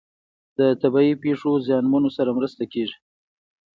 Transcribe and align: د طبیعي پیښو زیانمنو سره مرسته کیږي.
د 0.57 0.59
طبیعي 0.81 1.13
پیښو 1.23 1.51
زیانمنو 1.67 2.09
سره 2.17 2.29
مرسته 2.37 2.63
کیږي. 2.73 2.97